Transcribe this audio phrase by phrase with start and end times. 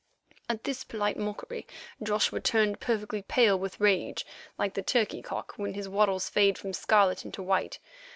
[0.49, 1.67] At this polite mockery
[2.01, 4.25] Joshua turned perfectly pale with rage,
[4.57, 7.77] like the turkey cock when his wattles fade from scarlet into white.